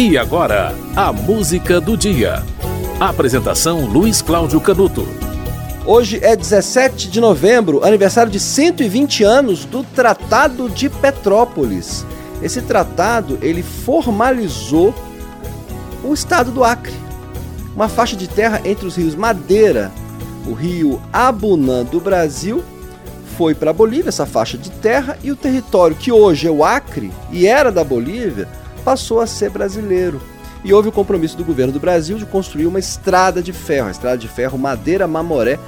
[0.00, 2.44] E agora, a música do dia.
[3.00, 5.04] Apresentação Luiz Cláudio Canuto.
[5.84, 12.06] Hoje é 17 de novembro, aniversário de 120 anos do Tratado de Petrópolis.
[12.40, 14.94] Esse tratado, ele formalizou
[16.04, 16.94] o estado do Acre,
[17.74, 19.90] uma faixa de terra entre os rios Madeira,
[20.46, 22.62] o rio Abunã do Brasil,
[23.36, 26.62] foi para a Bolívia essa faixa de terra e o território que hoje é o
[26.62, 28.46] Acre e era da Bolívia
[28.78, 30.20] passou a ser brasileiro.
[30.64, 33.90] E houve o compromisso do governo do Brasil de construir uma estrada de ferro, a
[33.90, 35.58] estrada de ferro Madeira-Mamoré,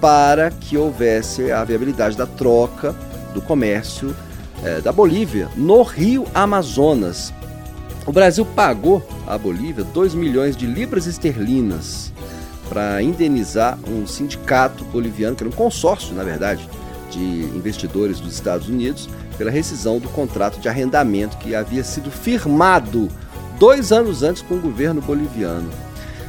[0.00, 2.94] para que houvesse a viabilidade da troca
[3.34, 4.14] do comércio
[4.62, 7.32] é, da Bolívia no Rio Amazonas.
[8.06, 12.12] O Brasil pagou à Bolívia 2 milhões de libras esterlinas
[12.68, 16.68] para indenizar um sindicato boliviano, que era um consórcio, na verdade,
[17.10, 23.08] de investidores dos Estados Unidos, pela rescisão do contrato de arrendamento que havia sido firmado
[23.58, 25.68] dois anos antes com o governo boliviano.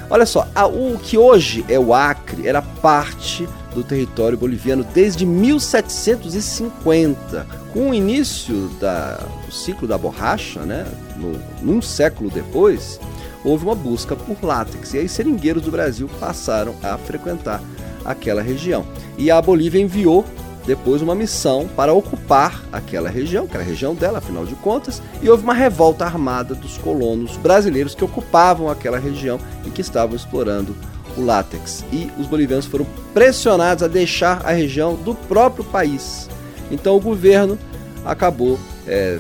[0.10, 7.46] Olha só, o que hoje é o Acre era parte do território boliviano desde 1750.
[7.74, 10.88] Com o início da, do ciclo da borracha, né,
[11.18, 13.02] no, num século depois,
[13.44, 17.62] houve uma busca por látex e aí seringueiros do Brasil passaram a frequentar
[18.06, 18.86] aquela região.
[19.18, 20.24] E a Bolívia enviou
[20.68, 25.02] depois uma missão para ocupar aquela região, que era a região dela, afinal de contas,
[25.22, 30.14] e houve uma revolta armada dos colonos brasileiros que ocupavam aquela região e que estavam
[30.14, 30.76] explorando
[31.16, 31.86] o látex.
[31.92, 36.30] E os bolivianos foram pressionados a deixar a região do próprio país.
[36.70, 37.58] Então o governo
[38.06, 39.18] acabou é,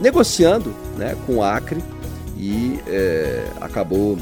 [0.00, 1.84] negociando né, com o Acre
[2.38, 4.16] e é, acabou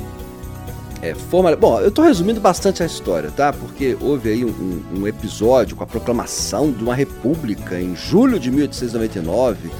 [1.10, 1.56] é.
[1.56, 3.52] Bom, eu estou resumindo bastante a história, tá?
[3.52, 8.50] Porque houve aí um, um, episódio com a proclamação de uma república em julho de
[8.50, 9.70] 1899,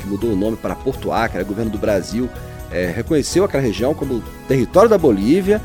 [0.00, 2.28] que mudou o nome para Porto Acre, o governo do Brasil
[2.72, 5.60] é, reconheceu aquela região como território da Bolívia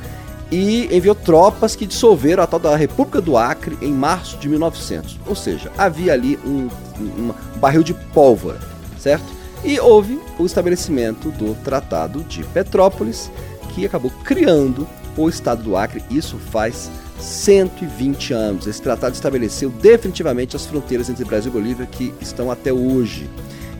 [0.51, 5.19] e enviou tropas que dissolveram a tal da República do Acre em março de 1900.
[5.25, 6.69] Ou seja, havia ali um,
[6.99, 8.59] um, um barril de pólvora,
[8.99, 9.25] certo?
[9.63, 13.31] E houve o estabelecimento do Tratado de Petrópolis,
[13.73, 16.89] que acabou criando o estado do Acre, isso faz
[17.19, 18.67] 120 anos.
[18.67, 23.29] Esse tratado estabeleceu definitivamente as fronteiras entre Brasil e Bolívia que estão até hoje.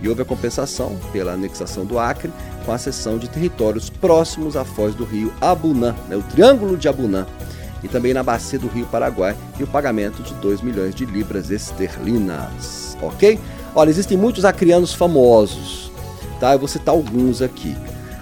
[0.01, 2.31] E houve a compensação pela anexação do Acre
[2.65, 6.87] com a cessão de territórios próximos à foz do rio Abunã, né, o Triângulo de
[6.87, 7.25] Abunã,
[7.83, 11.49] e também na bacia do rio Paraguai e o pagamento de 2 milhões de libras
[11.51, 12.97] esterlinas.
[13.01, 13.39] Ok?
[13.75, 15.91] Olha, existem muitos acrianos famosos,
[16.39, 16.53] tá?
[16.53, 17.75] Eu vou citar alguns aqui.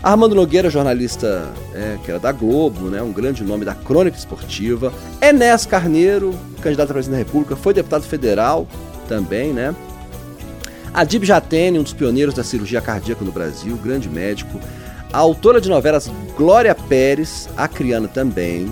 [0.05, 4.93] Armando Nogueira, jornalista é, que era da Globo, né, um grande nome da crônica esportiva.
[5.19, 8.67] Enéas Carneiro, candidato a presidente da República, foi deputado federal
[9.07, 9.75] também, né?
[10.93, 14.59] Adib Jatene, um dos pioneiros da cirurgia cardíaca no Brasil, grande médico.
[15.11, 18.71] A autora de novelas Glória Pérez, acriana também.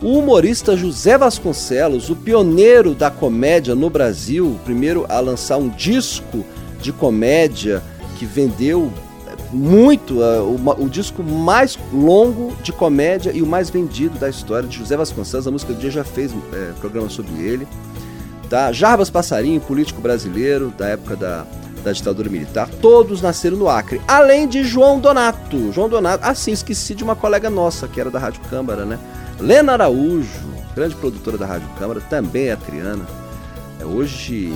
[0.00, 6.42] O humorista José Vasconcelos, o pioneiro da comédia no Brasil, primeiro a lançar um disco
[6.80, 7.82] de comédia
[8.18, 8.90] que vendeu
[9.52, 14.68] muito uh, o, o, disco mais longo de comédia e o mais vendido da história
[14.68, 15.46] de José Vasconcelos.
[15.46, 17.66] A música do dia já fez é, programa sobre ele.
[18.48, 18.72] Tá?
[18.72, 21.46] Jarbas Passarinho, político brasileiro da época da,
[21.84, 25.72] da ditadura militar, todos nasceram no Acre, além de João Donato.
[25.72, 28.98] João Donato, assim, esqueci de uma colega nossa que era da Rádio Câmara, né?
[29.38, 30.28] Lena Araújo,
[30.74, 33.06] grande produtora da Rádio Câmara, também é acriana.
[33.80, 34.52] É, hoje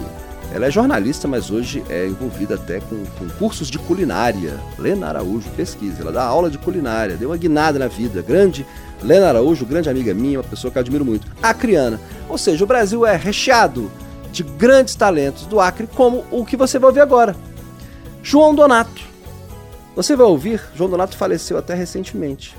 [0.53, 4.59] ela é jornalista, mas hoje é envolvida até com, com cursos de culinária.
[4.79, 8.23] Lena Araújo, pesquisa, ela dá aula de culinária, deu uma guinada na vida.
[8.23, 8.67] Grande
[9.03, 11.31] Lena Araújo, grande amiga minha, uma pessoa que eu admiro muito.
[11.43, 12.01] Acriana.
[12.29, 13.91] Ou seja, o Brasil é recheado
[14.33, 17.37] de grandes talentos do Acre, como o que você vai ouvir agora.
[18.23, 19.03] João Donato.
[19.95, 22.57] Você vai ouvir, João Donato faleceu até recentemente.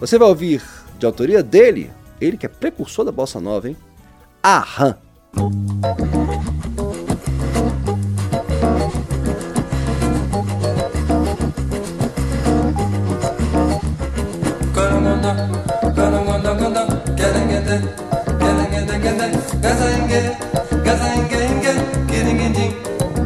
[0.00, 0.62] Você vai ouvir
[0.98, 1.90] de autoria dele,
[2.20, 3.76] ele que é precursor da bossa nova, hein?
[4.44, 4.96] Aham.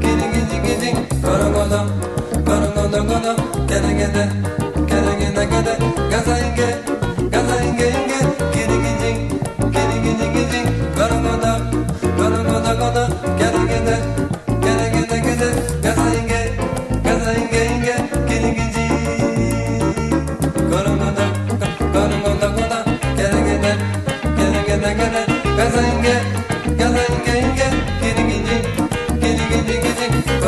[0.01, 0.91] gidi gidi gidi.
[1.23, 1.81] Gana gana,
[2.47, 3.33] gana gana gana
[3.69, 4.25] Gene gene,
[4.89, 5.98] gene gene gene.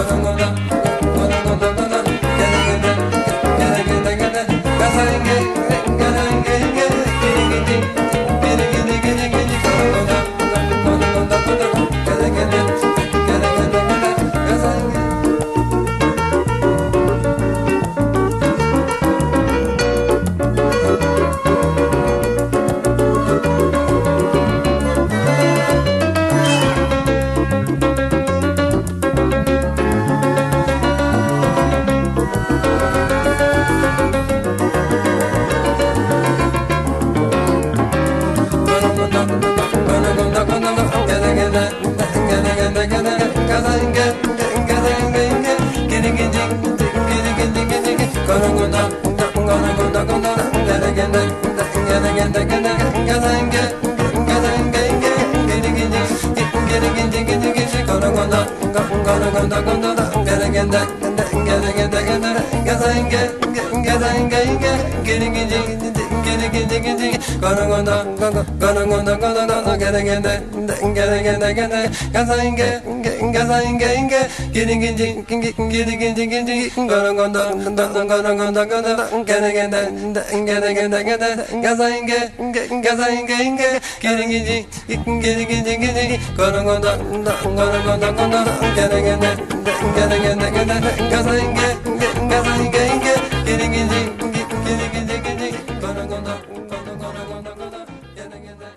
[0.04, 0.79] 噔噔噔。
[49.50, 50.60] Gonna go down, gonna go
[69.60, 71.72] gonna get again, then get again, again,
[72.22, 72.99] again,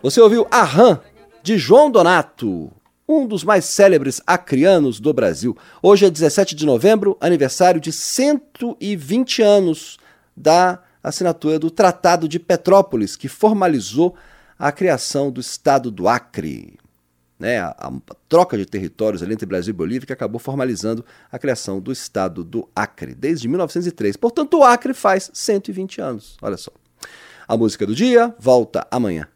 [0.02, 1.00] Você ouviu Arran,
[1.42, 2.70] de João Donato,
[3.08, 5.56] um dos mais célebres acrianos do Brasil.
[5.82, 9.98] Hoje é 17 de novembro, aniversário de 120 anos
[10.36, 14.16] da assinatura do Tratado de Petrópolis, que formalizou
[14.58, 16.78] a criação do Estado do Acre.
[17.38, 17.92] Né, a, a,
[18.30, 22.70] troca de territórios entre Brasil e Bolívia que acabou formalizando a criação do Estado do
[22.74, 24.16] Acre, desde 1903.
[24.16, 26.38] Portanto, o Acre faz 120 anos.
[26.42, 26.72] Olha só.
[27.46, 29.28] A música do dia volta amanhã.